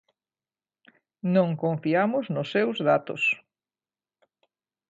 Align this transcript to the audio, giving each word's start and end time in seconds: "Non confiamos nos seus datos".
"Non 1.35 1.49
confiamos 1.63 2.25
nos 2.35 2.47
seus 2.53 2.77
datos". 2.89 3.23